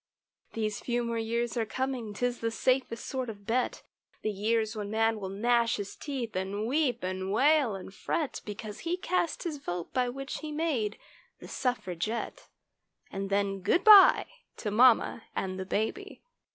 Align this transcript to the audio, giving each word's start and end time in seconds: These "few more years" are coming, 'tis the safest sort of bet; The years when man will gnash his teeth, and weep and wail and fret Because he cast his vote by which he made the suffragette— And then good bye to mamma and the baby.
These 0.53 0.79
"few 0.79 1.03
more 1.03 1.19
years" 1.19 1.55
are 1.55 1.63
coming, 1.67 2.11
'tis 2.15 2.39
the 2.39 2.49
safest 2.49 3.05
sort 3.05 3.29
of 3.29 3.45
bet; 3.45 3.83
The 4.23 4.31
years 4.31 4.75
when 4.75 4.89
man 4.89 5.19
will 5.19 5.29
gnash 5.29 5.75
his 5.75 5.95
teeth, 5.95 6.35
and 6.35 6.65
weep 6.65 7.03
and 7.03 7.31
wail 7.31 7.75
and 7.75 7.93
fret 7.93 8.41
Because 8.43 8.79
he 8.79 8.97
cast 8.97 9.43
his 9.43 9.59
vote 9.59 9.93
by 9.93 10.09
which 10.09 10.39
he 10.39 10.51
made 10.51 10.97
the 11.39 11.47
suffragette— 11.47 12.49
And 13.11 13.29
then 13.29 13.61
good 13.61 13.83
bye 13.83 14.25
to 14.57 14.71
mamma 14.71 15.25
and 15.35 15.59
the 15.59 15.67
baby. 15.67 16.23